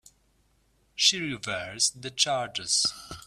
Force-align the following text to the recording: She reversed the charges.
She 0.95 1.19
reversed 1.19 2.01
the 2.01 2.09
charges. 2.09 2.87